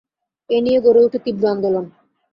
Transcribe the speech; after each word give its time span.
এ 0.49 0.57
নিয়ে 0.65 0.79
গড়ে 0.85 1.01
ওঠে 1.05 1.19
তীব্র 1.25 1.43
আন্দোলন। 1.47 1.85